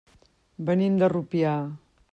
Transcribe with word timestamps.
Venim 0.69 0.97
de 1.03 1.11
Rupià. 1.15 1.55